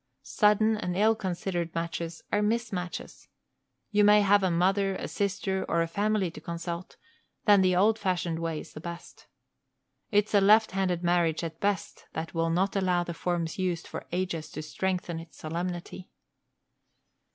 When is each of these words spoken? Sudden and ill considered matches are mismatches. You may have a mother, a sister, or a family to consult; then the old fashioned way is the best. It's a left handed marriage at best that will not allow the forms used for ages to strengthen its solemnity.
Sudden 0.23 0.75
and 0.77 0.97
ill 0.97 1.13
considered 1.13 1.75
matches 1.75 2.23
are 2.31 2.41
mismatches. 2.41 3.27
You 3.91 4.03
may 4.03 4.21
have 4.21 4.41
a 4.41 4.49
mother, 4.49 4.95
a 4.95 5.07
sister, 5.07 5.63
or 5.69 5.83
a 5.83 5.87
family 5.87 6.31
to 6.31 6.41
consult; 6.41 6.97
then 7.45 7.61
the 7.61 7.75
old 7.75 7.99
fashioned 7.99 8.39
way 8.39 8.61
is 8.61 8.73
the 8.73 8.81
best. 8.81 9.27
It's 10.09 10.33
a 10.33 10.41
left 10.41 10.71
handed 10.71 11.03
marriage 11.03 11.43
at 11.43 11.59
best 11.59 12.07
that 12.13 12.33
will 12.33 12.49
not 12.49 12.75
allow 12.75 13.03
the 13.03 13.13
forms 13.13 13.59
used 13.59 13.85
for 13.85 14.07
ages 14.11 14.49
to 14.53 14.63
strengthen 14.63 15.19
its 15.19 15.37
solemnity. 15.37 16.09